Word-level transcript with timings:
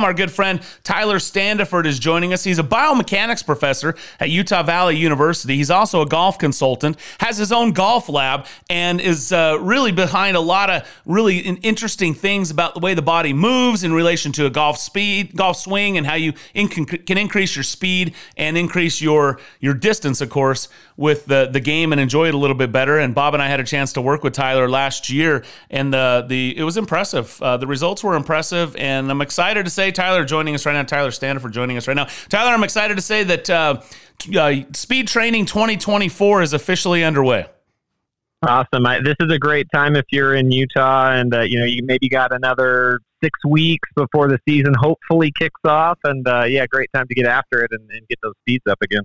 Our 0.00 0.14
good 0.14 0.30
friend 0.30 0.62
Tyler 0.84 1.18
Standifird 1.18 1.84
is 1.84 1.98
joining 1.98 2.32
us. 2.32 2.44
He's 2.44 2.60
a 2.60 2.62
biomechanics 2.62 3.44
professor 3.44 3.96
at 4.20 4.30
Utah 4.30 4.62
Valley 4.62 4.94
University. 4.94 5.56
He's 5.56 5.72
also 5.72 6.02
a 6.02 6.06
golf 6.06 6.38
consultant, 6.38 6.96
has 7.18 7.36
his 7.36 7.50
own 7.50 7.72
golf 7.72 8.08
lab, 8.08 8.46
and 8.70 9.00
is 9.00 9.32
uh, 9.32 9.58
really 9.60 9.90
behind 9.90 10.36
a 10.36 10.40
lot 10.40 10.70
of 10.70 10.88
really 11.04 11.38
interesting 11.38 12.14
things 12.14 12.52
about 12.52 12.74
the 12.74 12.80
way 12.80 12.94
the 12.94 13.02
body 13.02 13.32
moves 13.32 13.82
in 13.82 13.92
relation 13.92 14.30
to 14.34 14.46
a 14.46 14.50
golf 14.50 14.78
speed, 14.78 15.34
golf 15.34 15.56
swing, 15.56 15.98
and 15.98 16.06
how 16.06 16.14
you 16.14 16.32
in- 16.54 16.68
can 16.68 17.18
increase 17.18 17.56
your 17.56 17.64
speed 17.64 18.14
and 18.36 18.56
increase 18.56 19.00
your 19.00 19.40
your 19.58 19.74
distance, 19.74 20.20
of 20.20 20.30
course, 20.30 20.68
with 20.98 21.26
the 21.26 21.48
the 21.50 21.60
game 21.60 21.92
and 21.92 22.00
enjoy 22.00 22.26
it 22.28 22.34
a 22.34 22.36
little 22.36 22.56
bit 22.56 22.70
better. 22.72 22.98
And 22.98 23.14
Bob 23.14 23.32
and 23.32 23.42
I 23.42 23.46
had 23.46 23.60
a 23.60 23.64
chance 23.64 23.94
to 23.94 24.02
work 24.02 24.22
with 24.22 24.34
Tyler 24.34 24.68
last 24.68 25.08
year, 25.08 25.44
and 25.70 25.94
the 25.94 26.26
the 26.28 26.58
it 26.58 26.64
was 26.64 26.76
impressive. 26.76 27.40
Uh, 27.40 27.56
the 27.56 27.66
results 27.66 28.04
were 28.04 28.16
impressive, 28.16 28.76
and 28.76 29.10
I'm 29.10 29.22
excited 29.22 29.64
to 29.64 29.70
say 29.70 29.92
Tyler 29.92 30.24
joining 30.26 30.54
us 30.54 30.66
right 30.66 30.74
now. 30.74 30.82
Tyler 30.82 31.10
Standifird 31.10 31.52
joining 31.52 31.78
us 31.78 31.88
right 31.88 31.96
now. 31.96 32.08
Tyler, 32.28 32.52
I'm 32.52 32.64
excited 32.64 32.96
to 32.96 33.02
say 33.02 33.22
that 33.24 33.48
uh, 33.48 33.80
uh, 34.36 34.54
Speed 34.72 35.08
Training 35.08 35.46
2024 35.46 36.42
is 36.42 36.52
officially 36.52 37.04
underway. 37.04 37.46
Awesome. 38.46 38.86
I, 38.86 39.00
this 39.00 39.16
is 39.20 39.32
a 39.32 39.38
great 39.38 39.66
time 39.74 39.96
if 39.96 40.04
you're 40.10 40.34
in 40.36 40.52
Utah 40.52 41.10
and, 41.10 41.34
uh, 41.34 41.40
you 41.40 41.58
know, 41.58 41.64
you 41.64 41.82
maybe 41.82 42.08
got 42.08 42.32
another 42.32 43.00
six 43.20 43.36
weeks 43.44 43.88
before 43.96 44.28
the 44.28 44.38
season 44.48 44.74
hopefully 44.78 45.32
kicks 45.36 45.60
off. 45.64 45.98
And, 46.04 46.26
uh, 46.28 46.44
yeah, 46.44 46.64
great 46.66 46.88
time 46.94 47.08
to 47.08 47.14
get 47.16 47.26
after 47.26 47.64
it 47.64 47.72
and, 47.72 47.90
and 47.90 48.06
get 48.06 48.20
those 48.22 48.34
speeds 48.42 48.62
up 48.70 48.78
again. 48.80 49.02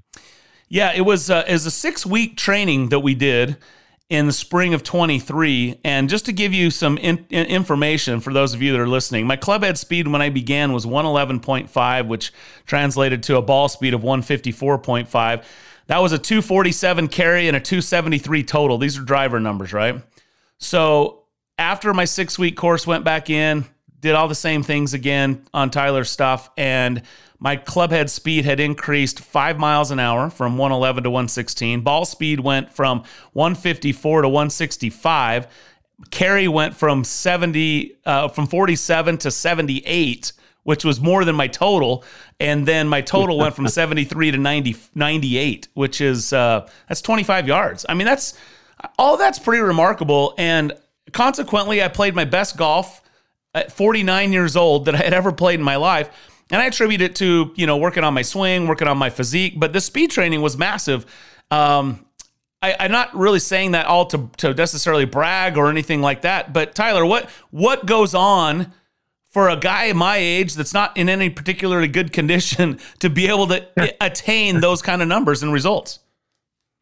Yeah, 0.74 0.92
it 0.92 1.02
was, 1.02 1.30
uh, 1.30 1.44
was 1.48 1.68
a 1.68 1.72
six 1.72 2.04
week 2.04 2.36
training 2.36 2.90
that 2.90 3.02
we 3.02 3.14
did 3.14 3.58
in 4.10 4.26
the 4.26 4.34
spring 4.34 4.74
of 4.74 4.82
23. 4.82 5.80
And 5.84 6.10
just 6.10 6.26
to 6.26 6.34
give 6.34 6.52
you 6.52 6.72
some 6.72 6.98
in, 6.98 7.28
in 7.30 7.46
information 7.46 8.20
for 8.20 8.34
those 8.34 8.56
of 8.56 8.62
you 8.64 8.72
that 8.72 8.80
are 8.80 8.88
listening, 8.88 9.28
my 9.28 9.36
club 9.36 9.62
head 9.62 9.78
speed 9.78 10.08
when 10.08 10.24
I 10.24 10.32
began 10.32 10.74
was 10.74 10.84
111.5, 10.84 12.08
which 12.08 12.34
translated 12.66 13.22
to 13.22 13.38
a 13.38 13.42
ball 13.44 13.70
speed 13.70 13.94
of 13.94 14.02
154.5. 14.02 15.44
That 15.86 16.00
was 16.00 16.12
a 16.12 16.18
247 16.18 17.08
carry 17.08 17.48
and 17.48 17.56
a 17.56 17.60
273 17.60 18.42
total. 18.42 18.80
These 18.80 18.98
are 18.98 19.04
driver 19.04 19.40
numbers, 19.40 19.74
right? 19.74 20.02
So 20.58 21.26
after 21.60 21.94
my 21.94 22.06
six 22.06 22.40
week 22.40 22.58
course 22.58 22.88
went 22.88 23.04
back 23.04 23.30
in, 23.30 23.66
did 24.04 24.16
all 24.16 24.28
the 24.28 24.36
same 24.36 24.62
things 24.64 24.94
again 24.94 25.46
on 25.54 25.72
Tyler's 25.72 26.12
stuff, 26.12 26.50
and 26.58 27.02
my 27.40 27.56
clubhead 27.58 28.10
speed 28.10 28.46
had 28.46 28.60
increased 28.60 29.22
five 29.22 29.58
miles 29.58 29.92
an 29.92 30.00
hour 30.00 30.30
from 30.30 30.58
111 30.58 31.06
to 31.06 31.10
116. 31.10 31.82
Ball 31.82 32.06
speed 32.06 32.42
went 32.42 32.72
from 32.72 33.04
154 33.32 34.24
to 34.24 34.30
165. 34.30 35.48
Carry 36.12 36.50
went 36.50 36.76
from 36.76 37.06
70 37.06 37.96
uh, 38.06 38.28
from 38.28 38.46
47 38.46 39.18
to 39.20 39.32
78 39.32 40.34
which 40.64 40.86
was 40.86 41.02
more 41.02 41.26
than 41.26 41.36
my 41.36 41.48
total 41.48 42.06
and 42.40 42.66
then 42.66 42.88
my 42.88 43.02
total 43.02 43.38
went 43.38 43.54
from 43.54 43.68
73 43.70 44.32
to 44.32 44.38
90 44.38 44.76
98 44.96 45.68
which 45.74 46.02
is 46.02 46.34
uh, 46.34 46.68
that's 46.88 47.02
25 47.02 47.48
yards 47.48 47.86
i 47.88 47.94
mean 47.94 48.06
that's 48.06 48.34
all 48.98 49.18
that's 49.18 49.40
pretty 49.40 49.62
remarkable 49.62 50.34
and 50.38 50.74
consequently 51.12 51.84
i 51.84 51.88
played 51.88 52.16
my 52.16 52.26
best 52.26 52.58
golf 52.58 53.03
at 53.54 53.72
49 53.72 54.34
years 54.34 54.56
old 54.56 54.86
that 54.86 54.96
i 54.96 54.98
had 54.98 55.14
ever 55.14 55.32
played 55.32 55.60
in 55.60 55.66
my 55.66 55.76
life 55.76 56.10
and 56.52 56.62
I 56.62 56.66
attribute 56.66 57.02
it 57.02 57.16
to, 57.16 57.52
you 57.56 57.66
know, 57.66 57.78
working 57.78 58.04
on 58.04 58.14
my 58.14 58.22
swing, 58.22 58.68
working 58.68 58.88
on 58.88 58.98
my 58.98 59.10
physique, 59.10 59.56
but 59.58 59.74
the 59.74 59.82
speed 59.82 60.12
training 60.12 60.42
was 60.42 60.56
massive. 60.56 61.06
Um, 61.50 62.06
I, 62.62 62.86
am 62.86 62.92
not 62.92 63.14
really 63.16 63.40
saying 63.40 63.72
that 63.72 63.88
all 63.88 64.06
to, 64.08 64.30
to 64.38 64.54
necessarily 64.54 65.06
brag 65.06 65.58
or 65.58 65.70
anything 65.70 66.02
like 66.02 66.22
that. 66.22 66.54
But 66.54 66.76
Tyler, 66.76 67.06
what 67.06 67.30
what 67.52 67.86
goes 67.86 68.14
on 68.14 68.72
for 69.32 69.50
a 69.50 69.58
guy 69.58 69.92
my 69.94 70.18
age 70.18 70.54
that's 70.54 70.74
not 70.74 70.96
in 70.96 71.10
any 71.10 71.30
particularly 71.30 71.88
good 71.88 72.14
condition 72.14 72.80
to 73.00 73.10
be 73.10 73.28
able 73.28 73.48
to 73.48 73.68
attain 74.00 74.62
those 74.62 74.82
kind 74.82 75.02
of 75.02 75.08
numbers 75.08 75.44
and 75.44 75.52
results? 75.52 76.00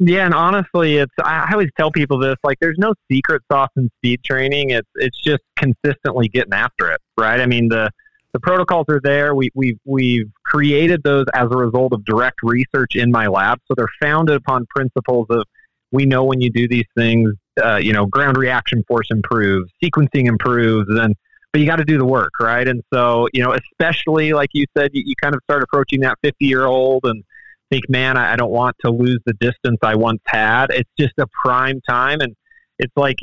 Yeah, 0.03 0.25
and 0.25 0.33
honestly, 0.33 0.97
it's 0.97 1.13
I 1.23 1.47
always 1.53 1.69
tell 1.77 1.91
people 1.91 2.17
this: 2.17 2.35
like, 2.43 2.57
there's 2.59 2.79
no 2.79 2.95
secret 3.11 3.43
sauce 3.51 3.69
in 3.77 3.87
speed 3.97 4.23
training. 4.23 4.71
It's 4.71 4.89
it's 4.95 5.21
just 5.21 5.43
consistently 5.55 6.27
getting 6.27 6.53
after 6.53 6.89
it, 6.89 6.99
right? 7.17 7.39
I 7.39 7.45
mean 7.45 7.69
the 7.69 7.91
the 8.33 8.39
protocols 8.39 8.85
are 8.89 9.01
there. 9.03 9.35
We, 9.35 9.49
we've, 9.53 9.77
we've 9.85 10.31
created 10.45 11.01
those 11.03 11.25
as 11.33 11.47
a 11.51 11.57
result 11.57 11.91
of 11.93 12.05
direct 12.05 12.39
research 12.43 12.95
in 12.95 13.11
my 13.11 13.27
lab. 13.27 13.59
So 13.67 13.73
they're 13.75 13.89
founded 14.01 14.37
upon 14.37 14.65
principles 14.73 15.27
of 15.29 15.43
we 15.91 16.05
know 16.05 16.23
when 16.23 16.39
you 16.39 16.49
do 16.49 16.65
these 16.67 16.85
things, 16.97 17.29
uh, 17.61 17.75
you 17.75 17.91
know, 17.91 18.05
ground 18.05 18.37
reaction 18.37 18.83
force 18.87 19.07
improves, 19.11 19.69
sequencing 19.83 20.27
improves, 20.27 20.87
and 20.89 21.13
but 21.51 21.59
you 21.59 21.67
got 21.67 21.75
to 21.75 21.85
do 21.85 21.97
the 21.97 22.05
work, 22.05 22.31
right? 22.39 22.65
And 22.65 22.81
so, 22.93 23.27
you 23.33 23.43
know, 23.43 23.53
especially 23.53 24.31
like 24.31 24.51
you 24.53 24.65
said, 24.77 24.91
you, 24.93 25.03
you 25.05 25.15
kind 25.21 25.35
of 25.35 25.41
start 25.43 25.61
approaching 25.61 25.99
that 25.99 26.17
50 26.23 26.45
year 26.45 26.65
old 26.65 27.01
and 27.03 27.25
think, 27.71 27.89
man, 27.89 28.17
I, 28.17 28.33
I 28.33 28.35
don't 28.35 28.51
want 28.51 28.75
to 28.85 28.91
lose 28.91 29.19
the 29.25 29.33
distance 29.33 29.79
I 29.81 29.95
once 29.95 30.21
had. 30.27 30.67
It's 30.69 30.89
just 30.99 31.13
a 31.17 31.25
prime 31.43 31.81
time. 31.89 32.19
And 32.21 32.35
it's 32.77 32.93
like 32.95 33.17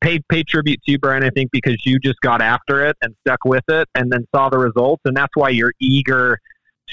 pay 0.00 0.20
pay 0.28 0.42
tribute 0.42 0.80
to 0.84 0.92
you, 0.92 0.98
Brian. 0.98 1.22
I 1.22 1.30
think 1.30 1.50
because 1.52 1.76
you 1.84 1.98
just 1.98 2.20
got 2.20 2.42
after 2.42 2.84
it 2.84 2.96
and 3.02 3.14
stuck 3.26 3.44
with 3.44 3.64
it, 3.68 3.88
and 3.94 4.10
then 4.10 4.26
saw 4.34 4.48
the 4.48 4.58
results, 4.58 5.02
and 5.04 5.16
that's 5.16 5.32
why 5.34 5.50
you're 5.50 5.74
eager 5.80 6.38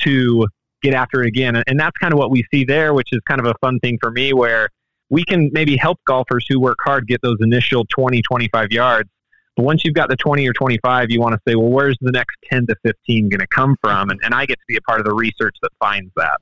to 0.04 0.48
get 0.82 0.94
after 0.94 1.24
it 1.24 1.28
again. 1.28 1.62
And 1.68 1.80
that's 1.80 1.98
kind 1.98 2.14
of 2.14 2.20
what 2.20 2.30
we 2.32 2.44
see 2.54 2.66
there, 2.66 2.94
which 2.94 3.10
is 3.12 3.20
kind 3.28 3.40
of 3.40 3.48
a 3.48 3.54
fun 3.62 3.80
thing 3.80 3.98
for 4.02 4.12
me, 4.12 4.34
where 4.34 4.70
we 5.10 5.24
can 5.24 5.50
maybe 5.54 5.76
help 5.78 6.00
golfers 6.06 6.46
who 6.48 6.60
work 6.60 6.78
hard 6.84 7.08
get 7.08 7.22
those 7.22 7.38
initial 7.42 7.86
20, 7.86 8.22
25 8.22 8.72
yards. 8.72 9.10
But 9.56 9.64
once 9.64 9.84
you've 9.84 9.96
got 9.96 10.10
the 10.10 10.16
20 10.16 10.48
or 10.48 10.54
25, 10.54 11.12
you 11.12 11.20
want 11.20 11.34
to 11.34 11.40
say, 11.48 11.56
well, 11.56 11.70
where's 11.70 11.98
the 12.00 12.12
next 12.12 12.38
10 12.52 12.68
to 12.68 12.76
15 12.84 13.30
going 13.30 13.40
to 13.40 13.48
come 13.48 13.76
from? 13.82 14.10
And, 14.10 14.20
and 14.24 14.34
I 14.34 14.46
get 14.46 14.56
to 14.56 14.66
be 14.68 14.78
a 14.78 14.82
part 14.82 15.00
of 15.00 15.06
the 15.06 15.14
research 15.14 15.56
that 15.62 15.72
finds 15.80 16.12
that. 16.16 16.40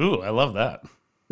Ooh, 0.00 0.20
I 0.20 0.30
love 0.30 0.54
that. 0.54 0.82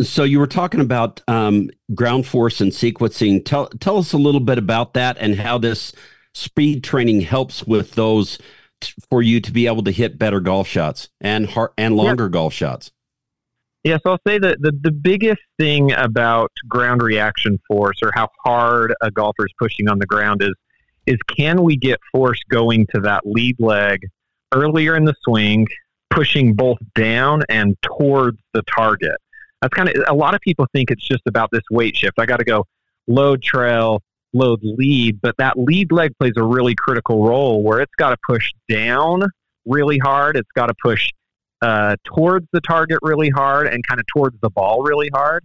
So 0.00 0.24
you 0.24 0.40
were 0.40 0.46
talking 0.46 0.80
about 0.80 1.20
um, 1.28 1.70
ground 1.94 2.26
force 2.26 2.60
and 2.60 2.72
sequencing. 2.72 3.44
Tell 3.44 3.68
tell 3.68 3.98
us 3.98 4.12
a 4.12 4.18
little 4.18 4.40
bit 4.40 4.58
about 4.58 4.94
that 4.94 5.16
and 5.18 5.36
how 5.36 5.58
this 5.58 5.92
speed 6.34 6.82
training 6.82 7.20
helps 7.20 7.64
with 7.64 7.92
those 7.92 8.38
t- 8.80 8.92
for 9.08 9.22
you 9.22 9.40
to 9.40 9.52
be 9.52 9.66
able 9.68 9.84
to 9.84 9.92
hit 9.92 10.18
better 10.18 10.40
golf 10.40 10.66
shots 10.66 11.10
and 11.20 11.46
har- 11.50 11.72
and 11.78 11.96
longer 11.96 12.28
golf 12.28 12.52
shots. 12.52 12.90
Yeah, 13.84 13.98
so 14.02 14.12
I'll 14.12 14.20
say 14.26 14.38
that 14.38 14.62
the, 14.62 14.72
the 14.80 14.90
biggest 14.90 15.42
thing 15.58 15.92
about 15.92 16.50
ground 16.66 17.02
reaction 17.02 17.60
force 17.68 17.98
or 18.02 18.10
how 18.14 18.28
hard 18.42 18.94
a 19.02 19.10
golfer 19.10 19.44
is 19.46 19.52
pushing 19.58 19.88
on 19.88 19.98
the 19.98 20.06
ground 20.06 20.42
is 20.42 20.54
is 21.06 21.18
can 21.36 21.62
we 21.62 21.76
get 21.76 22.00
force 22.10 22.40
going 22.48 22.86
to 22.94 23.00
that 23.02 23.20
lead 23.26 23.56
leg 23.60 24.08
earlier 24.52 24.96
in 24.96 25.04
the 25.04 25.14
swing, 25.22 25.68
pushing 26.14 26.54
both 26.54 26.78
down 26.94 27.42
and 27.48 27.76
towards 27.82 28.38
the 28.52 28.62
target 28.62 29.16
that's 29.64 29.74
kind 29.74 29.88
of 29.88 30.04
a 30.08 30.14
lot 30.14 30.34
of 30.34 30.40
people 30.42 30.66
think 30.72 30.90
it's 30.90 31.06
just 31.06 31.22
about 31.26 31.50
this 31.50 31.62
weight 31.70 31.96
shift. 31.96 32.18
I 32.18 32.26
got 32.26 32.36
to 32.36 32.44
go 32.44 32.66
load 33.06 33.42
trail, 33.42 34.02
load 34.34 34.60
lead, 34.62 35.20
but 35.22 35.36
that 35.38 35.58
lead 35.58 35.90
leg 35.90 36.12
plays 36.18 36.34
a 36.36 36.42
really 36.42 36.74
critical 36.74 37.26
role 37.26 37.62
where 37.62 37.80
it's 37.80 37.94
got 37.96 38.10
to 38.10 38.16
push 38.28 38.52
down 38.68 39.22
really 39.64 39.98
hard. 39.98 40.36
It's 40.36 40.50
got 40.54 40.66
to 40.66 40.74
push 40.82 41.08
uh, 41.62 41.96
towards 42.04 42.46
the 42.52 42.60
target 42.60 42.98
really 43.00 43.30
hard 43.30 43.66
and 43.66 43.86
kind 43.86 43.98
of 43.98 44.06
towards 44.06 44.38
the 44.42 44.50
ball 44.50 44.82
really 44.82 45.08
hard. 45.14 45.42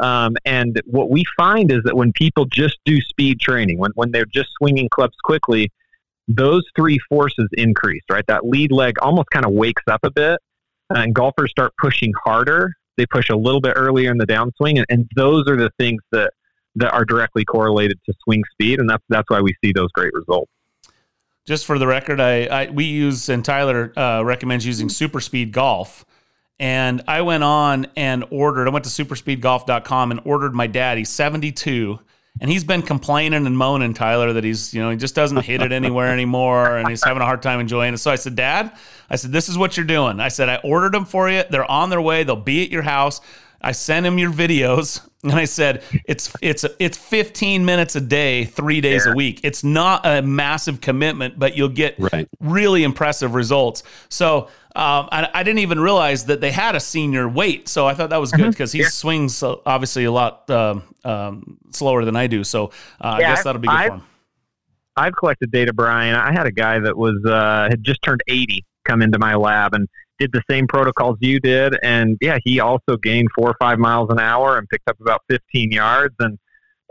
Um, 0.00 0.36
and 0.44 0.80
what 0.86 1.10
we 1.10 1.24
find 1.36 1.70
is 1.70 1.82
that 1.84 1.94
when 1.94 2.12
people 2.12 2.46
just 2.46 2.78
do 2.84 3.00
speed 3.00 3.38
training, 3.38 3.78
when, 3.78 3.92
when 3.94 4.10
they're 4.10 4.24
just 4.24 4.48
swinging 4.58 4.88
clubs 4.88 5.16
quickly, 5.22 5.70
those 6.28 6.62
three 6.76 6.98
forces 7.08 7.48
increase, 7.52 8.02
right? 8.10 8.24
That 8.28 8.44
lead 8.44 8.72
leg 8.72 8.96
almost 9.00 9.30
kind 9.30 9.44
of 9.44 9.52
wakes 9.52 9.82
up 9.90 10.00
a 10.04 10.10
bit, 10.10 10.38
and 10.90 11.14
golfers 11.14 11.50
start 11.50 11.72
pushing 11.78 12.12
harder 12.24 12.74
they 13.00 13.06
push 13.06 13.30
a 13.30 13.36
little 13.36 13.62
bit 13.62 13.72
earlier 13.76 14.10
in 14.10 14.18
the 14.18 14.26
downswing, 14.26 14.76
and, 14.76 14.84
and 14.90 15.08
those 15.16 15.48
are 15.48 15.56
the 15.56 15.70
things 15.78 16.02
that 16.12 16.32
that 16.76 16.92
are 16.92 17.04
directly 17.04 17.44
correlated 17.44 17.98
to 18.06 18.12
swing 18.22 18.42
speed, 18.52 18.78
and 18.78 18.88
that's 18.88 19.02
that's 19.08 19.28
why 19.28 19.40
we 19.40 19.54
see 19.64 19.72
those 19.72 19.90
great 19.92 20.12
results. 20.12 20.50
Just 21.46 21.64
for 21.64 21.78
the 21.78 21.86
record, 21.86 22.20
I, 22.20 22.44
I 22.44 22.70
we 22.70 22.84
use 22.84 23.30
and 23.30 23.42
Tyler 23.42 23.98
uh, 23.98 24.22
recommends 24.22 24.66
using 24.66 24.90
Super 24.90 25.20
Speed 25.20 25.52
Golf. 25.52 26.04
And 26.58 27.00
I 27.08 27.22
went 27.22 27.42
on 27.42 27.86
and 27.96 28.22
ordered, 28.30 28.68
I 28.68 28.70
went 28.70 28.84
to 28.84 28.90
superspeedgolf.com 28.90 30.10
and 30.10 30.20
ordered 30.26 30.54
my 30.54 30.66
daddy 30.66 31.06
72 31.06 31.98
and 32.40 32.50
he's 32.50 32.64
been 32.64 32.82
complaining 32.82 33.46
and 33.46 33.56
moaning, 33.56 33.92
Tyler, 33.92 34.32
that 34.32 34.44
he's, 34.44 34.72
you 34.72 34.80
know, 34.80 34.90
he 34.90 34.96
just 34.96 35.14
doesn't 35.14 35.42
hit 35.42 35.60
it 35.60 35.72
anywhere 35.72 36.08
anymore 36.08 36.78
and 36.78 36.88
he's 36.88 37.04
having 37.04 37.20
a 37.20 37.26
hard 37.26 37.42
time 37.42 37.60
enjoying 37.60 37.92
it. 37.92 37.98
So 37.98 38.10
I 38.10 38.16
said, 38.16 38.34
Dad, 38.34 38.72
I 39.10 39.16
said, 39.16 39.30
this 39.30 39.48
is 39.48 39.58
what 39.58 39.76
you're 39.76 39.84
doing. 39.84 40.20
I 40.20 40.28
said, 40.28 40.48
I 40.48 40.56
ordered 40.64 40.92
them 40.92 41.04
for 41.04 41.28
you. 41.30 41.42
They're 41.50 41.70
on 41.70 41.90
their 41.90 42.00
way. 42.00 42.24
They'll 42.24 42.36
be 42.36 42.64
at 42.64 42.70
your 42.70 42.82
house. 42.82 43.20
I 43.60 43.72
sent 43.72 44.06
him 44.06 44.18
your 44.18 44.32
videos 44.32 45.06
and 45.22 45.32
I 45.32 45.44
said 45.44 45.82
it's 46.04 46.34
it's 46.40 46.64
it's 46.78 46.96
15 46.96 47.64
minutes 47.64 47.96
a 47.96 48.00
day, 48.00 48.44
3 48.44 48.80
days 48.80 49.04
yeah. 49.04 49.12
a 49.12 49.14
week. 49.14 49.40
It's 49.42 49.62
not 49.62 50.06
a 50.06 50.22
massive 50.22 50.80
commitment, 50.80 51.38
but 51.38 51.56
you'll 51.56 51.68
get 51.68 51.96
right. 51.98 52.28
really 52.40 52.84
impressive 52.84 53.34
results. 53.34 53.82
So 54.08 54.48
um, 54.76 55.08
I, 55.10 55.28
I, 55.34 55.42
didn't 55.42 55.58
even 55.58 55.80
realize 55.80 56.26
that 56.26 56.40
they 56.40 56.52
had 56.52 56.76
a 56.76 56.80
senior 56.80 57.28
weight, 57.28 57.68
so 57.68 57.88
I 57.88 57.94
thought 57.94 58.10
that 58.10 58.20
was 58.20 58.30
good 58.30 58.50
because 58.50 58.70
mm-hmm. 58.70 58.78
he 58.78 58.82
yeah. 58.84 58.88
swings 58.88 59.42
uh, 59.42 59.56
obviously 59.66 60.04
a 60.04 60.12
lot 60.12 60.48
uh, 60.48 60.80
um, 61.04 61.58
slower 61.72 62.04
than 62.04 62.14
I 62.14 62.28
do. 62.28 62.44
So 62.44 62.66
uh, 63.00 63.16
yeah, 63.20 63.26
I 63.26 63.34
guess 63.34 63.44
that'll 63.44 63.60
be 63.60 63.68
good 63.68 63.74
I've, 63.74 63.88
for 63.88 63.94
him. 63.96 64.02
I've 64.96 65.16
collected 65.16 65.50
data, 65.50 65.72
Brian. 65.72 66.14
I 66.14 66.32
had 66.32 66.46
a 66.46 66.52
guy 66.52 66.78
that 66.78 66.96
was 66.96 67.16
uh, 67.26 67.66
had 67.68 67.82
just 67.82 68.00
turned 68.02 68.20
80 68.28 68.64
come 68.84 69.02
into 69.02 69.18
my 69.18 69.34
lab 69.34 69.74
and 69.74 69.88
did 70.20 70.30
the 70.32 70.42
same 70.48 70.68
protocols 70.68 71.16
you 71.20 71.40
did. 71.40 71.76
And 71.82 72.16
yeah, 72.20 72.38
he 72.44 72.60
also 72.60 72.96
gained 73.02 73.28
four 73.34 73.48
or 73.48 73.56
five 73.58 73.78
miles 73.78 74.10
an 74.10 74.20
hour 74.20 74.58
and 74.58 74.68
picked 74.68 74.88
up 74.88 75.00
about 75.00 75.22
15 75.28 75.72
yards. 75.72 76.14
And, 76.20 76.38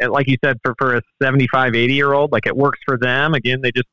and 0.02 0.12
like 0.12 0.28
you 0.28 0.36
said, 0.44 0.58
for, 0.64 0.74
for 0.78 0.96
a 0.96 1.02
75, 1.22 1.76
80 1.76 1.94
year 1.94 2.14
old, 2.14 2.32
like 2.32 2.48
it 2.48 2.58
works 2.58 2.80
for 2.86 2.98
them. 2.98 3.36
Again, 3.36 3.62
they 3.62 3.72
just 3.72 3.88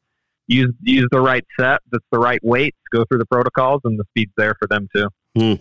use, 0.48 0.72
use 0.82 1.06
the 1.12 1.20
right 1.20 1.44
set, 1.60 1.80
that's 1.92 2.04
the 2.10 2.18
right 2.18 2.42
weight, 2.42 2.74
go 2.92 3.04
through 3.04 3.18
the 3.18 3.26
protocols, 3.26 3.82
and 3.84 3.98
the 3.98 4.04
speed's 4.10 4.32
there 4.36 4.54
for 4.58 4.66
them 4.66 4.88
too. 4.94 5.08
Hmm. 5.36 5.54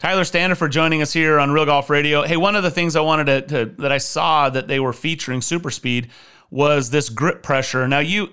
Tyler 0.00 0.54
for 0.54 0.68
joining 0.68 1.00
us 1.00 1.14
here 1.14 1.38
on 1.38 1.50
Real 1.50 1.64
Golf 1.64 1.88
Radio. 1.88 2.24
Hey, 2.24 2.36
one 2.36 2.56
of 2.56 2.62
the 2.62 2.70
things 2.70 2.94
I 2.94 3.00
wanted 3.00 3.26
to, 3.26 3.64
to, 3.64 3.74
that 3.80 3.92
I 3.92 3.98
saw 3.98 4.50
that 4.50 4.68
they 4.68 4.78
were 4.78 4.92
featuring 4.92 5.40
super 5.40 5.70
speed 5.70 6.10
was 6.50 6.90
this 6.90 7.08
grip 7.08 7.42
pressure. 7.42 7.88
Now 7.88 8.00
you 8.00 8.32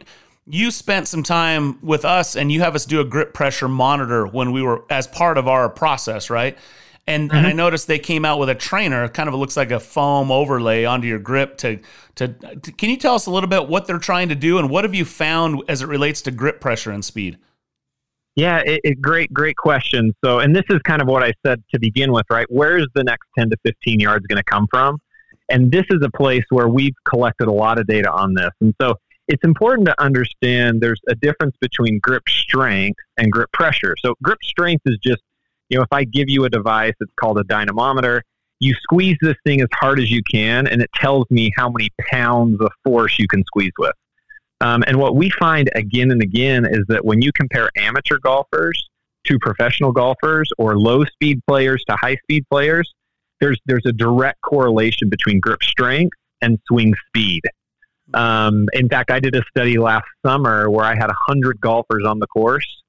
you 0.53 0.69
spent 0.69 1.07
some 1.07 1.23
time 1.23 1.79
with 1.81 2.03
us 2.03 2.35
and 2.35 2.51
you 2.51 2.59
have 2.59 2.75
us 2.75 2.85
do 2.85 2.99
a 2.99 3.05
grip 3.05 3.33
pressure 3.33 3.69
monitor 3.69 4.27
when 4.27 4.51
we 4.51 4.61
were 4.61 4.83
as 4.89 5.07
part 5.07 5.37
of 5.37 5.47
our 5.47 5.69
process, 5.69 6.29
right? 6.29 6.57
And, 7.07 7.29
mm-hmm. 7.29 7.37
and 7.37 7.47
I 7.47 7.49
mm-hmm. 7.51 7.57
noticed 7.57 7.87
they 7.87 7.99
came 7.99 8.25
out 8.25 8.37
with 8.37 8.49
a 8.49 8.55
trainer, 8.55 9.07
kind 9.07 9.29
of 9.29 9.35
looks 9.35 9.55
like 9.55 9.71
a 9.71 9.79
foam 9.79 10.29
overlay 10.29 10.83
onto 10.83 11.07
your 11.07 11.19
grip. 11.19 11.57
To, 11.59 11.79
to, 12.15 12.27
to 12.27 12.71
can 12.73 12.89
you 12.89 12.97
tell 12.97 13.15
us 13.15 13.27
a 13.27 13.31
little 13.31 13.49
bit 13.49 13.69
what 13.69 13.87
they're 13.87 13.97
trying 13.97 14.29
to 14.29 14.35
do 14.35 14.57
and 14.57 14.69
what 14.69 14.83
have 14.83 14.93
you 14.93 15.05
found 15.05 15.63
as 15.69 15.81
it 15.81 15.87
relates 15.87 16.21
to 16.23 16.31
grip 16.31 16.59
pressure 16.59 16.91
and 16.91 17.03
speed? 17.03 17.37
Yeah, 18.35 18.59
it, 18.65 18.81
it, 18.83 19.01
great, 19.01 19.31
great 19.33 19.55
question. 19.57 20.13
So, 20.23 20.39
and 20.39 20.55
this 20.55 20.63
is 20.69 20.79
kind 20.83 21.01
of 21.01 21.07
what 21.07 21.23
I 21.23 21.33
said 21.45 21.63
to 21.73 21.79
begin 21.79 22.11
with, 22.11 22.25
right? 22.29 22.45
Where's 22.49 22.87
the 22.93 23.03
next 23.03 23.27
10 23.37 23.49
to 23.49 23.57
15 23.65 23.99
yards 23.99 24.25
going 24.27 24.37
to 24.37 24.43
come 24.43 24.67
from? 24.69 24.99
And 25.49 25.71
this 25.71 25.85
is 25.89 25.99
a 26.01 26.09
place 26.09 26.43
where 26.49 26.69
we've 26.69 26.95
collected 27.07 27.47
a 27.47 27.51
lot 27.51 27.77
of 27.77 27.87
data 27.87 28.09
on 28.09 28.33
this. 28.33 28.51
And 28.61 28.73
so 28.81 28.95
it's 29.27 29.43
important 29.43 29.87
to 29.87 30.01
understand 30.01 30.81
there's 30.81 31.01
a 31.07 31.15
difference 31.15 31.55
between 31.61 31.99
grip 31.99 32.27
strength 32.27 32.99
and 33.17 33.31
grip 33.31 33.51
pressure. 33.51 33.95
So 34.03 34.15
grip 34.21 34.39
strength 34.43 34.81
is 34.85 34.97
just, 35.03 35.21
you 35.69 35.77
know, 35.77 35.83
if 35.83 35.91
I 35.91 36.03
give 36.03 36.29
you 36.29 36.45
a 36.45 36.49
device, 36.49 36.93
it's 36.99 37.13
called 37.19 37.39
a 37.39 37.43
dynamometer. 37.43 38.23
You 38.59 38.73
squeeze 38.75 39.17
this 39.21 39.35
thing 39.45 39.61
as 39.61 39.69
hard 39.73 39.99
as 39.99 40.11
you 40.11 40.21
can, 40.29 40.67
and 40.67 40.81
it 40.81 40.89
tells 40.93 41.25
me 41.31 41.51
how 41.55 41.69
many 41.69 41.89
pounds 41.99 42.59
of 42.61 42.71
force 42.83 43.17
you 43.17 43.27
can 43.27 43.43
squeeze 43.45 43.71
with. 43.77 43.93
Um, 44.61 44.83
and 44.85 44.97
what 44.97 45.15
we 45.15 45.31
find 45.31 45.69
again 45.73 46.11
and 46.11 46.21
again 46.21 46.65
is 46.65 46.83
that 46.87 47.03
when 47.03 47.21
you 47.21 47.31
compare 47.33 47.69
amateur 47.77 48.19
golfers 48.19 48.89
to 49.25 49.39
professional 49.39 49.91
golfers 49.91 50.49
or 50.57 50.77
low 50.77 51.03
speed 51.05 51.39
players 51.47 51.83
to 51.89 51.95
high 51.95 52.17
speed 52.23 52.43
players, 52.49 52.93
there's 53.39 53.59
there's 53.65 53.85
a 53.85 53.91
direct 53.91 54.39
correlation 54.41 55.09
between 55.09 55.39
grip 55.39 55.63
strength 55.63 56.15
and 56.41 56.59
swing 56.67 56.93
speed. 57.07 57.41
Um, 58.13 58.67
in 58.73 58.89
fact, 58.89 59.11
I 59.11 59.19
did 59.19 59.35
a 59.35 59.43
study 59.49 59.77
last 59.77 60.05
summer 60.25 60.69
where 60.69 60.85
I 60.85 60.95
had 60.95 61.07
100 61.07 61.59
golfers 61.61 62.05
on 62.05 62.19
the 62.19 62.27
course 62.27 62.83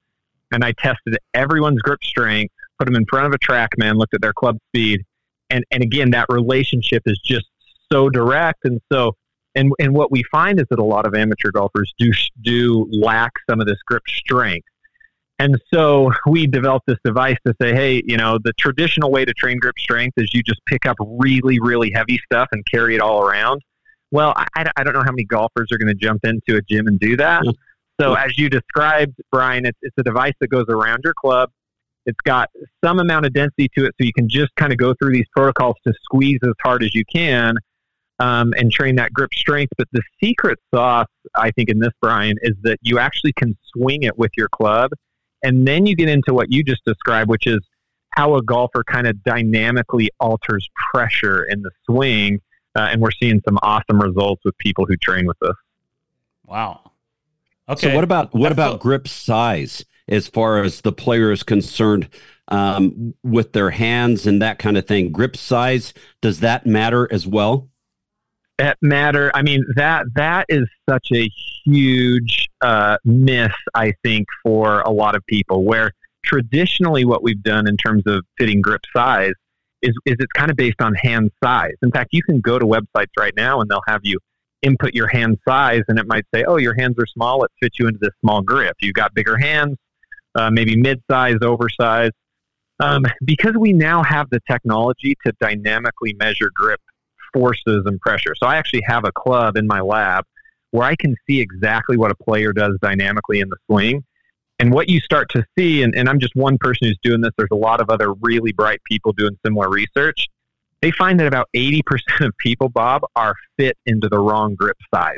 and 0.51 0.63
I 0.63 0.73
tested 0.73 1.17
everyone's 1.33 1.81
grip 1.81 2.03
strength, 2.03 2.53
put 2.77 2.85
them 2.85 2.95
in 2.95 3.05
front 3.05 3.27
of 3.27 3.33
a 3.33 3.39
TrackMan, 3.39 3.95
looked 3.95 4.13
at 4.13 4.21
their 4.21 4.33
club 4.33 4.57
speed. 4.69 5.03
And, 5.49 5.63
and 5.71 5.83
again, 5.83 6.11
that 6.11 6.27
relationship 6.29 7.03
is 7.05 7.19
just 7.23 7.45
so 7.91 8.09
direct. 8.09 8.59
And 8.65 8.79
so, 8.91 9.15
and, 9.55 9.71
and 9.79 9.93
what 9.93 10.11
we 10.11 10.23
find 10.31 10.59
is 10.59 10.65
that 10.69 10.79
a 10.79 10.83
lot 10.83 11.05
of 11.05 11.15
amateur 11.15 11.51
golfers 11.51 11.93
do, 11.97 12.11
do 12.41 12.87
lack 12.91 13.31
some 13.49 13.59
of 13.59 13.67
this 13.67 13.79
grip 13.85 14.03
strength. 14.07 14.67
And 15.39 15.59
so 15.73 16.11
we 16.27 16.47
developed 16.47 16.85
this 16.87 16.99
device 17.03 17.37
to 17.45 17.53
say, 17.61 17.73
hey, 17.73 18.01
you 18.05 18.17
know, 18.17 18.37
the 18.43 18.53
traditional 18.53 19.11
way 19.11 19.25
to 19.25 19.33
train 19.33 19.57
grip 19.57 19.77
strength 19.79 20.13
is 20.17 20.33
you 20.33 20.43
just 20.43 20.61
pick 20.65 20.85
up 20.85 20.97
really, 20.99 21.59
really 21.59 21.91
heavy 21.93 22.19
stuff 22.25 22.49
and 22.51 22.63
carry 22.71 22.95
it 22.95 23.01
all 23.01 23.27
around. 23.27 23.61
Well, 24.13 24.31
I, 24.35 24.69
I 24.75 24.83
don't 24.83 24.93
know 24.93 25.01
how 25.03 25.11
many 25.11 25.23
golfers 25.23 25.71
are 25.71 25.77
going 25.79 25.87
to 25.87 25.95
jump 25.95 26.23
into 26.23 26.55
a 26.55 26.61
gym 26.61 26.85
and 26.85 26.99
do 26.99 27.17
that. 27.17 27.41
So, 27.99 28.13
as 28.13 28.37
you 28.37 28.47
described, 28.47 29.15
Brian, 29.31 29.65
it's, 29.65 29.77
it's 29.81 29.95
a 29.97 30.03
device 30.03 30.33
that 30.39 30.49
goes 30.49 30.65
around 30.69 31.01
your 31.03 31.15
club. 31.15 31.49
It's 32.05 32.19
got 32.23 32.51
some 32.85 32.99
amount 32.99 33.25
of 33.25 33.33
density 33.33 33.69
to 33.75 33.85
it, 33.85 33.95
so 33.99 34.05
you 34.05 34.13
can 34.13 34.29
just 34.29 34.53
kind 34.55 34.71
of 34.71 34.77
go 34.77 34.93
through 34.93 35.13
these 35.13 35.25
protocols 35.35 35.77
to 35.87 35.93
squeeze 36.03 36.37
as 36.43 36.53
hard 36.63 36.83
as 36.83 36.93
you 36.93 37.03
can 37.11 37.55
um, 38.19 38.53
and 38.55 38.71
train 38.71 38.97
that 38.97 39.13
grip 39.13 39.33
strength. 39.33 39.73
But 39.79 39.87
the 39.93 40.03
secret 40.23 40.59
sauce, 40.71 41.07
I 41.35 41.49
think, 41.49 41.69
in 41.69 41.79
this, 41.79 41.93
Brian, 41.99 42.35
is 42.43 42.53
that 42.61 42.77
you 42.83 42.99
actually 42.99 43.33
can 43.33 43.57
swing 43.75 44.03
it 44.03 44.15
with 44.15 44.31
your 44.37 44.49
club. 44.49 44.91
And 45.41 45.67
then 45.67 45.87
you 45.87 45.95
get 45.95 46.09
into 46.09 46.35
what 46.35 46.51
you 46.51 46.63
just 46.63 46.85
described, 46.85 47.31
which 47.31 47.47
is 47.47 47.61
how 48.11 48.35
a 48.35 48.43
golfer 48.43 48.83
kind 48.83 49.07
of 49.07 49.23
dynamically 49.23 50.11
alters 50.19 50.69
pressure 50.93 51.45
in 51.45 51.63
the 51.63 51.71
swing 51.87 52.39
uh, 52.75 52.89
and 52.91 53.01
we're 53.01 53.11
seeing 53.11 53.41
some 53.47 53.57
awesome 53.61 53.99
results 53.99 54.41
with 54.45 54.57
people 54.57 54.85
who 54.85 54.95
train 54.97 55.25
with 55.27 55.41
us. 55.43 55.55
Wow. 56.45 56.91
Okay. 57.69 57.89
So 57.89 57.95
what 57.95 58.03
about 58.03 58.33
what 58.33 58.51
about 58.51 58.79
grip 58.79 59.07
size 59.07 59.85
as 60.07 60.27
far 60.27 60.61
as 60.61 60.81
the 60.81 60.91
player 60.91 61.31
is 61.31 61.43
concerned 61.43 62.09
um, 62.49 63.13
with 63.23 63.53
their 63.53 63.69
hands 63.69 64.27
and 64.27 64.41
that 64.41 64.59
kind 64.59 64.77
of 64.77 64.85
thing? 64.85 65.11
Grip 65.11 65.37
size 65.37 65.93
does 66.21 66.41
that 66.41 66.65
matter 66.65 67.07
as 67.11 67.25
well? 67.25 67.69
It 68.59 68.77
matter. 68.81 69.31
I 69.33 69.41
mean 69.41 69.63
that 69.75 70.05
that 70.15 70.45
is 70.49 70.67
such 70.87 71.07
a 71.13 71.29
huge 71.65 72.49
uh, 72.61 72.97
miss. 73.05 73.53
I 73.73 73.93
think 74.03 74.27
for 74.43 74.81
a 74.81 74.91
lot 74.91 75.15
of 75.15 75.25
people, 75.25 75.63
where 75.63 75.91
traditionally 76.23 77.05
what 77.05 77.23
we've 77.23 77.41
done 77.41 77.67
in 77.67 77.77
terms 77.77 78.03
of 78.05 78.25
fitting 78.37 78.61
grip 78.61 78.81
size 78.95 79.33
is, 79.83 79.93
is 80.05 80.15
it's 80.19 80.31
kind 80.33 80.49
of 80.49 80.57
based 80.57 80.81
on 80.81 80.95
hand 80.95 81.31
size. 81.43 81.75
In 81.83 81.91
fact, 81.91 82.09
you 82.11 82.23
can 82.23 82.41
go 82.41 82.57
to 82.57 82.65
websites 82.65 83.11
right 83.17 83.33
now 83.35 83.61
and 83.61 83.69
they'll 83.69 83.83
have 83.87 84.01
you 84.03 84.17
input 84.61 84.93
your 84.93 85.07
hand 85.07 85.37
size 85.47 85.83
and 85.87 85.99
it 85.99 86.07
might 86.07 86.25
say, 86.33 86.43
oh, 86.45 86.57
your 86.57 86.73
hands 86.73 86.95
are 86.97 87.05
small. 87.05 87.43
It 87.43 87.51
fits 87.61 87.77
you 87.77 87.87
into 87.87 87.99
this 88.01 88.13
small 88.21 88.41
grip. 88.41 88.75
You've 88.81 88.95
got 88.95 89.13
bigger 89.13 89.37
hands, 89.37 89.77
uh, 90.35 90.49
maybe 90.49 90.75
mid-size, 90.75 91.37
oversized. 91.41 92.13
Um, 92.79 93.03
because 93.23 93.53
we 93.57 93.71
now 93.71 94.03
have 94.03 94.29
the 94.31 94.39
technology 94.49 95.15
to 95.25 95.33
dynamically 95.39 96.15
measure 96.15 96.49
grip 96.53 96.81
forces 97.31 97.83
and 97.85 97.99
pressure. 97.99 98.33
So 98.35 98.47
I 98.47 98.55
actually 98.55 98.83
have 98.87 99.05
a 99.05 99.11
club 99.11 99.57
in 99.57 99.67
my 99.67 99.79
lab 99.81 100.25
where 100.71 100.87
I 100.87 100.95
can 100.95 101.15
see 101.27 101.39
exactly 101.39 101.97
what 101.97 102.09
a 102.09 102.15
player 102.15 102.51
does 102.51 102.77
dynamically 102.81 103.41
in 103.41 103.49
the 103.49 103.57
swing. 103.67 104.03
And 104.63 104.71
what 104.71 104.87
you 104.87 105.01
start 105.01 105.29
to 105.31 105.43
see, 105.59 105.83
and, 105.83 105.93
and 105.93 106.07
I'm 106.07 106.21
just 106.21 106.37
one 106.37 106.57
person 106.57 106.87
who's 106.87 106.97
doing 107.03 107.19
this, 107.19 107.31
there's 107.37 107.49
a 107.51 107.55
lot 107.55 107.81
of 107.81 107.89
other 107.89 108.13
really 108.21 108.53
bright 108.53 108.81
people 108.89 109.11
doing 109.11 109.37
similar 109.45 109.67
research. 109.67 110.29
They 110.81 110.89
find 110.91 111.19
that 111.19 111.27
about 111.27 111.49
80% 111.53 111.81
of 112.21 112.31
people, 112.37 112.69
Bob, 112.69 113.01
are 113.17 113.35
fit 113.59 113.77
into 113.85 114.07
the 114.07 114.19
wrong 114.19 114.55
grip 114.55 114.77
size. 114.95 115.17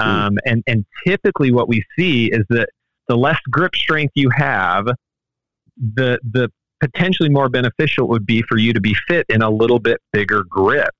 Hmm. 0.00 0.08
Um, 0.08 0.38
and, 0.46 0.64
and 0.66 0.84
typically 1.06 1.52
what 1.52 1.68
we 1.68 1.84
see 1.96 2.26
is 2.26 2.44
that 2.48 2.68
the 3.06 3.16
less 3.16 3.38
grip 3.48 3.76
strength 3.76 4.10
you 4.16 4.30
have, 4.30 4.88
the, 5.76 6.18
the 6.28 6.50
potentially 6.80 7.28
more 7.28 7.48
beneficial 7.48 8.06
it 8.06 8.08
would 8.08 8.26
be 8.26 8.42
for 8.48 8.58
you 8.58 8.72
to 8.72 8.80
be 8.80 8.96
fit 9.06 9.26
in 9.28 9.42
a 9.42 9.48
little 9.48 9.78
bit 9.78 10.00
bigger 10.12 10.42
grip. 10.42 10.94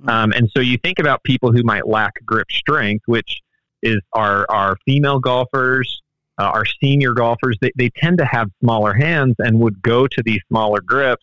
Hmm. 0.00 0.08
Um, 0.08 0.32
and 0.32 0.48
so 0.56 0.60
you 0.60 0.78
think 0.84 1.00
about 1.00 1.24
people 1.24 1.50
who 1.50 1.64
might 1.64 1.88
lack 1.88 2.24
grip 2.24 2.52
strength, 2.52 3.02
which 3.06 3.40
is 3.82 3.98
our, 4.12 4.46
our 4.48 4.76
female 4.86 5.18
golfers, 5.18 6.00
uh, 6.40 6.44
our 6.44 6.64
senior 6.64 7.12
golfers, 7.12 7.58
they, 7.60 7.70
they 7.76 7.90
tend 7.90 8.16
to 8.16 8.24
have 8.24 8.48
smaller 8.62 8.94
hands 8.94 9.34
and 9.38 9.60
would 9.60 9.82
go 9.82 10.06
to 10.06 10.22
these 10.24 10.40
smaller 10.48 10.80
grips. 10.80 11.22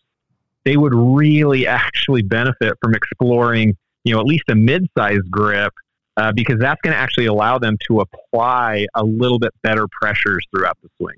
They 0.64 0.76
would 0.76 0.94
really 0.94 1.66
actually 1.66 2.22
benefit 2.22 2.74
from 2.80 2.94
exploring, 2.94 3.76
you 4.04 4.14
know, 4.14 4.20
at 4.20 4.26
least 4.26 4.44
a 4.48 4.54
mid-sized 4.54 5.28
grip 5.28 5.72
uh, 6.16 6.30
because 6.32 6.60
that's 6.60 6.80
going 6.82 6.92
to 6.92 6.98
actually 6.98 7.26
allow 7.26 7.58
them 7.58 7.76
to 7.88 8.00
apply 8.00 8.86
a 8.94 9.02
little 9.02 9.40
bit 9.40 9.52
better 9.62 9.86
pressures 9.88 10.46
throughout 10.54 10.78
the 10.82 10.88
swing. 10.98 11.16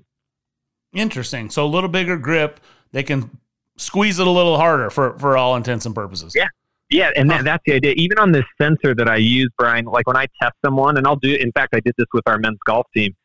Interesting. 0.93 1.51
So 1.51 1.63
a 1.63 1.67
little 1.67 1.89
bigger 1.89 2.17
grip, 2.17 2.59
they 2.91 3.03
can 3.03 3.29
squeeze 3.77 4.17
it 4.17 4.25
a 4.25 4.31
little 4.31 4.57
harder 4.57 4.89
for, 4.89 5.17
for 5.19 5.37
all 5.37 5.55
intents 5.55 5.85
and 5.85 5.93
purposes. 5.93 6.33
Yeah. 6.35 6.47
Yeah, 6.89 7.09
and 7.15 7.29
that, 7.29 7.45
that's 7.45 7.63
the 7.65 7.71
idea. 7.71 7.93
Even 7.95 8.19
on 8.19 8.33
this 8.33 8.43
sensor 8.61 8.93
that 8.95 9.07
I 9.07 9.15
use, 9.15 9.49
Brian, 9.57 9.85
like 9.85 10.07
when 10.07 10.17
I 10.17 10.27
test 10.41 10.55
someone, 10.65 10.97
and 10.97 11.07
I'll 11.07 11.15
do, 11.15 11.33
in 11.33 11.49
fact, 11.53 11.73
I 11.73 11.79
did 11.79 11.93
this 11.97 12.07
with 12.11 12.27
our 12.27 12.37
men's 12.37 12.57
golf 12.65 12.85
team 12.93 13.15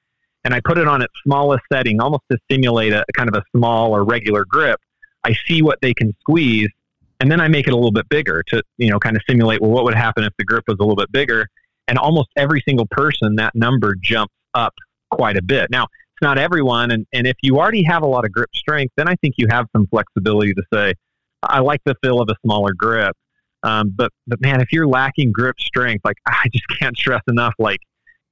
and 0.47 0.55
I 0.55 0.61
put 0.65 0.79
it 0.79 0.87
on 0.87 1.03
its 1.03 1.13
smallest 1.25 1.65
setting, 1.73 2.01
almost 2.01 2.23
to 2.31 2.39
simulate 2.49 2.93
a 2.93 3.05
kind 3.15 3.29
of 3.29 3.35
a 3.35 3.43
small 3.55 3.93
or 3.93 4.05
regular 4.05 4.45
grip. 4.45 4.81
I 5.25 5.35
see 5.49 5.61
what 5.61 5.81
they 5.83 5.93
can 5.93 6.15
squeeze, 6.21 6.69
and 7.19 7.29
then 7.29 7.41
I 7.41 7.49
make 7.49 7.67
it 7.67 7.73
a 7.73 7.75
little 7.75 7.91
bit 7.91 8.09
bigger 8.09 8.45
to 8.49 8.63
you 8.79 8.89
know 8.89 9.01
kind 9.01 9.17
of 9.17 9.23
simulate 9.29 9.61
well 9.61 9.73
what 9.73 9.83
would 9.83 9.95
happen 9.95 10.23
if 10.23 10.33
the 10.39 10.45
grip 10.45 10.63
was 10.69 10.77
a 10.79 10.83
little 10.83 10.95
bit 10.95 11.11
bigger. 11.11 11.49
And 11.89 11.99
almost 11.99 12.29
every 12.37 12.63
single 12.67 12.87
person 12.93 13.35
that 13.37 13.57
number 13.57 13.97
jumps 13.97 14.35
up 14.55 14.75
quite 15.11 15.37
a 15.37 15.43
bit. 15.43 15.69
Now 15.69 15.83
it's 15.83 16.23
not 16.23 16.39
everyone, 16.39 16.93
and 16.93 17.07
and 17.13 17.27
if 17.27 17.37
you 17.43 17.59
already 17.59 17.83
have 17.83 18.05
a 18.05 18.07
lot 18.07 18.25
of 18.25 18.31
grip 18.31 18.51
strength, 18.55 18.95
then 18.97 19.09
I 19.09 19.17
think 19.17 19.35
you 19.39 19.49
have 19.51 19.67
some 19.75 19.89
flexibility 19.89 20.55
to 20.55 20.63
say 20.73 20.95
I 21.43 21.59
like 21.59 21.81
the 21.85 21.97
feel 22.05 22.21
of 22.21 22.29
a 22.31 22.37
smaller 22.45 22.73
grip. 22.73 23.17
Um, 23.65 23.93
but 23.97 24.13
but 24.29 24.41
man, 24.41 24.61
if 24.61 24.73
you're 24.73 24.87
lacking 24.87 25.33
grip 25.33 25.59
strength, 25.59 26.05
like 26.05 26.19
I 26.29 26.49
just 26.53 26.69
can't 26.79 26.97
stress 26.97 27.23
enough, 27.27 27.55
like 27.59 27.81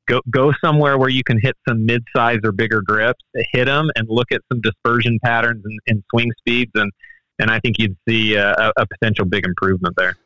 go 0.07 0.21
go 0.31 0.53
somewhere 0.65 0.99
where 0.99 1.09
you 1.09 1.23
can 1.25 1.39
hit 1.41 1.57
some 1.69 1.87
mid-size 1.87 2.39
or 2.45 2.53
bigger 2.53 2.83
grips, 2.83 3.23
hit 3.53 3.67
them, 3.67 3.91
and 3.97 4.07
look 4.09 4.31
at 4.33 4.41
some 4.53 4.61
dispersion 4.61 5.19
patterns 5.25 5.63
and, 5.65 5.79
and 5.87 6.05
swing 6.11 6.31
speeds, 6.39 6.73
and 6.75 6.91
and 7.39 7.51
I 7.51 7.59
think 7.61 7.77
you'd 7.79 7.97
see 8.09 8.35
a, 8.35 8.73
a 8.77 8.87
potential 8.87 9.25
big 9.25 9.45
improvement 9.45 9.95
there. 9.97 10.17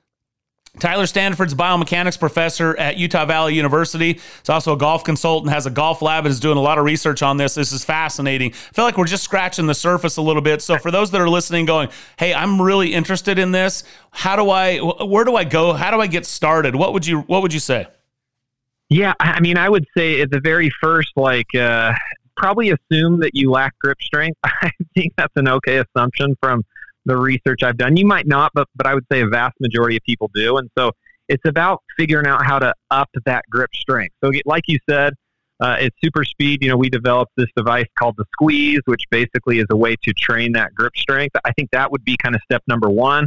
Tyler 0.78 1.04
Standifird's 1.04 1.54
biomechanics 1.54 2.20
professor 2.20 2.76
at 2.78 2.96
Utah 2.96 3.24
Valley 3.24 3.54
University. 3.54 4.12
He's 4.12 4.48
also 4.48 4.74
a 4.74 4.76
golf 4.76 5.02
consultant, 5.02 5.52
has 5.52 5.66
a 5.66 5.70
golf 5.70 6.02
lab, 6.02 6.24
and 6.24 6.30
is 6.30 6.38
doing 6.38 6.58
a 6.58 6.60
lot 6.60 6.78
of 6.78 6.84
research 6.84 7.22
on 7.22 7.36
this. 7.36 7.54
This 7.54 7.72
is 7.72 7.84
fascinating. 7.84 8.52
I 8.52 8.74
feel 8.74 8.84
like 8.84 8.96
we're 8.96 9.06
just 9.06 9.24
scratching 9.24 9.66
the 9.66 9.74
surface 9.74 10.18
a 10.18 10.22
little 10.22 10.42
bit. 10.42 10.62
So 10.62 10.78
for 10.78 10.90
those 10.90 11.10
that 11.10 11.20
are 11.20 11.28
listening, 11.28 11.64
going, 11.64 11.88
"Hey, 12.18 12.32
I'm 12.32 12.60
really 12.60 12.94
interested 12.94 13.38
in 13.38 13.50
this. 13.50 13.82
How 14.10 14.36
do 14.36 14.50
I? 14.50 14.78
Where 14.78 15.24
do 15.24 15.34
I 15.36 15.44
go? 15.44 15.72
How 15.72 15.90
do 15.90 16.00
I 16.00 16.06
get 16.06 16.26
started?" 16.26 16.76
What 16.76 16.92
would 16.92 17.06
you 17.06 17.20
What 17.22 17.42
would 17.42 17.52
you 17.52 17.60
say? 17.60 17.88
Yeah, 18.90 19.12
I 19.20 19.40
mean, 19.40 19.58
I 19.58 19.68
would 19.68 19.84
say 19.96 20.22
at 20.22 20.30
the 20.30 20.40
very 20.40 20.70
first, 20.80 21.12
like, 21.14 21.54
uh, 21.54 21.92
probably 22.36 22.70
assume 22.70 23.20
that 23.20 23.32
you 23.34 23.50
lack 23.50 23.78
grip 23.78 24.00
strength. 24.00 24.38
I 24.44 24.70
think 24.94 25.12
that's 25.18 25.32
an 25.36 25.48
okay 25.48 25.78
assumption 25.78 26.36
from 26.40 26.64
the 27.04 27.16
research 27.16 27.62
I've 27.62 27.76
done. 27.76 27.96
You 27.96 28.06
might 28.06 28.26
not, 28.26 28.52
but 28.54 28.68
but 28.76 28.86
I 28.86 28.94
would 28.94 29.04
say 29.12 29.20
a 29.20 29.26
vast 29.26 29.54
majority 29.60 29.96
of 29.96 30.02
people 30.04 30.30
do. 30.34 30.56
And 30.56 30.70
so 30.78 30.92
it's 31.28 31.42
about 31.46 31.82
figuring 31.98 32.26
out 32.26 32.44
how 32.44 32.58
to 32.58 32.72
up 32.90 33.10
that 33.26 33.44
grip 33.50 33.70
strength. 33.74 34.14
So 34.24 34.30
like 34.46 34.64
you 34.68 34.78
said, 34.88 35.14
uh, 35.60 35.76
it's 35.80 35.96
super 36.02 36.24
speed. 36.24 36.62
You 36.62 36.70
know, 36.70 36.76
we 36.76 36.88
developed 36.88 37.32
this 37.36 37.48
device 37.56 37.86
called 37.98 38.14
the 38.16 38.24
Squeeze, 38.32 38.80
which 38.86 39.02
basically 39.10 39.58
is 39.58 39.66
a 39.70 39.76
way 39.76 39.96
to 40.04 40.12
train 40.12 40.52
that 40.52 40.74
grip 40.74 40.96
strength. 40.96 41.34
I 41.44 41.52
think 41.52 41.70
that 41.72 41.90
would 41.90 42.04
be 42.04 42.16
kind 42.22 42.34
of 42.34 42.40
step 42.44 42.62
number 42.68 42.88
one. 42.88 43.24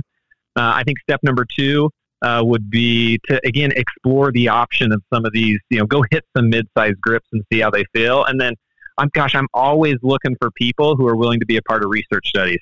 Uh, 0.56 0.74
I 0.75 0.84
think 0.84 1.00
step 1.00 1.20
number 1.24 1.46
two 1.46 1.89
uh, 2.22 2.42
would 2.44 2.70
be 2.70 3.20
to 3.28 3.40
again 3.46 3.72
explore 3.75 4.32
the 4.32 4.48
option 4.48 4.92
of 4.92 5.01
some 5.13 5.25
of 5.25 5.34
these. 5.34 5.60
You 5.70 5.80
know, 5.80 5.86
go 5.86 6.04
hit 6.12 6.24
some 6.36 6.50
mid-sized 6.50 7.00
grips 7.01 7.28
and 7.34 7.44
see 7.51 7.60
how 7.60 7.70
they 7.70 7.86
feel, 7.94 8.25
and 8.25 8.40
then. 8.40 8.56
I'm 8.98 9.10
gosh, 9.13 9.34
I'm 9.34 9.48
always 9.54 9.96
looking 10.04 10.36
for 10.40 10.51
people 10.51 10.96
who 10.96 11.08
are 11.08 11.16
willing 11.16 11.40
to 11.40 11.46
be 11.46 11.58
a 11.58 11.62
part 11.62 11.84
of 11.84 11.90
research 11.90 12.28
studies. 12.28 12.60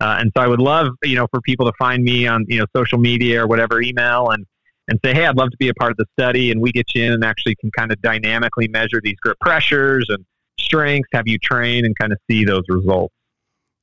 Uh, 0.00 0.16
and 0.20 0.30
so 0.36 0.42
I 0.42 0.46
would 0.46 0.60
love, 0.60 0.88
you 1.02 1.16
know, 1.16 1.26
for 1.32 1.40
people 1.40 1.66
to 1.66 1.72
find 1.78 2.04
me 2.04 2.26
on, 2.26 2.44
you 2.48 2.60
know, 2.60 2.66
social 2.76 2.98
media 2.98 3.42
or 3.42 3.46
whatever 3.46 3.82
email 3.82 4.28
and, 4.28 4.46
and 4.88 5.00
say, 5.04 5.12
hey, 5.14 5.26
I'd 5.26 5.36
love 5.36 5.50
to 5.50 5.56
be 5.58 5.68
a 5.68 5.74
part 5.74 5.90
of 5.90 5.96
the 5.96 6.06
study. 6.18 6.52
And 6.52 6.60
we 6.60 6.70
get 6.70 6.94
you 6.94 7.04
in 7.04 7.12
and 7.12 7.24
actually 7.24 7.56
can 7.56 7.70
kind 7.76 7.90
of 7.90 8.00
dynamically 8.02 8.68
measure 8.68 9.00
these 9.02 9.16
grip 9.22 9.38
pressures 9.40 10.06
and 10.10 10.24
strengths, 10.60 11.08
have 11.12 11.26
you 11.26 11.38
train 11.38 11.84
and 11.84 11.98
kind 11.98 12.12
of 12.12 12.18
see 12.30 12.44
those 12.44 12.62
results. 12.68 13.14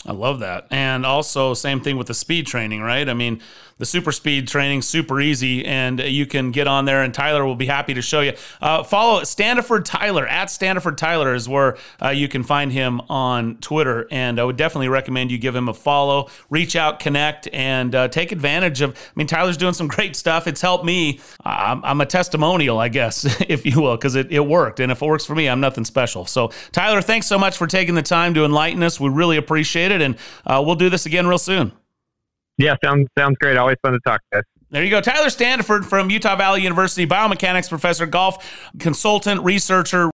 I 0.06 0.12
love 0.12 0.40
that. 0.40 0.68
And 0.70 1.06
also, 1.06 1.54
same 1.54 1.82
thing 1.82 1.98
with 1.98 2.08
the 2.08 2.14
speed 2.14 2.46
training, 2.46 2.82
right? 2.82 3.10
I 3.10 3.14
mean, 3.14 3.42
the 3.78 3.86
super 3.86 4.12
speed 4.12 4.48
training, 4.48 4.82
super 4.82 5.22
easy, 5.22 5.64
and 5.66 6.00
you 6.00 6.26
can 6.26 6.52
get 6.52 6.68
on 6.68 6.86
there, 6.86 7.04
and 7.04 7.14
Tyler 7.14 7.46
will 7.46 7.56
be 7.56 7.68
happy 7.68 7.94
to 7.94 8.02
show 8.02 8.22
you. 8.22 8.34
Uh, 8.60 8.84
follow 8.84 9.22
Standifird 9.22 9.86
Tyler 9.86 10.26
at 10.26 10.48
Standifird 10.48 10.98
Tyler 10.98 11.36
is 11.36 11.48
where 11.48 11.78
uh, 12.02 12.10
you 12.10 12.28
can 12.28 12.44
find 12.44 12.72
him 12.72 13.02
on 13.10 13.58
Twitter, 13.58 14.08
and 14.10 14.40
I 14.40 14.44
would 14.44 14.58
definitely 14.58 14.90
recommend 14.90 15.32
you 15.32 15.38
give 15.38 15.56
him 15.56 15.70
a 15.70 15.74
follow, 15.74 16.30
reach 16.50 16.76
out, 16.76 17.00
connect, 17.00 17.48
and 17.54 17.94
uh, 17.94 18.08
take 18.08 18.32
advantage 18.32 18.82
of. 18.82 18.92
I 18.92 19.12
mean, 19.16 19.28
Tyler's 19.28 19.58
doing 19.58 19.74
some 19.74 19.88
great 19.88 20.16
stuff. 20.16 20.48
It's 20.48 20.62
helped 20.62 20.86
me. 20.86 21.20
I'm, 21.46 21.84
I'm 21.86 22.02
a 22.02 22.06
testimonial, 22.06 22.80
I 22.80 22.90
guess, 22.90 23.26
if 23.48 23.66
you 23.66 23.82
will, 23.82 23.96
because 23.96 24.16
it, 24.16 24.32
it 24.32 24.40
worked, 24.40 24.80
and 24.80 24.92
if 24.92 25.02
it 25.02 25.06
works 25.06 25.26
for 25.26 25.36
me, 25.36 25.48
I'm 25.48 25.60
nothing 25.60 25.86
special. 25.86 26.26
So, 26.26 26.52
Tyler, 26.72 27.02
thanks 27.02 27.28
so 27.28 27.38
much 27.38 27.58
for 27.58 27.68
taking 27.68 27.94
the 27.94 28.02
time 28.02 28.34
to 28.34 28.44
enlighten 28.44 28.82
us. 28.82 29.00
We 29.00 29.10
really 29.10 29.38
appreciate 29.38 29.92
it, 29.92 29.97
and 30.02 30.16
uh, 30.46 30.62
we'll 30.66 30.76
do 30.76 30.90
this 30.90 31.06
again 31.06 31.28
real 31.28 31.38
soon. 31.38 31.72
Yeah, 32.58 32.76
sounds 32.84 33.08
sounds 33.18 33.38
great. 33.40 33.58
Always 33.58 33.78
fun 33.82 33.94
to 33.94 34.00
talk, 34.06 34.22
guys. 34.32 34.44
There 34.70 34.84
you 34.84 34.90
go. 34.90 35.00
Tyler 35.00 35.28
Standifird 35.28 35.86
from 35.86 36.10
Utah 36.10 36.36
Valley 36.36 36.62
University, 36.62 37.08
biomechanics 37.08 37.70
professor, 37.70 38.06
golf 38.06 38.70
consultant, 38.80 39.42
researcher. 39.42 40.06